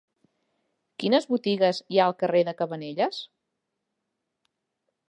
Quines 1.03 1.27
botigues 1.33 1.83
hi 1.83 2.01
ha 2.01 2.09
al 2.09 2.17
carrer 2.25 2.43
de 2.49 2.57
Cabanelles? 2.63 3.21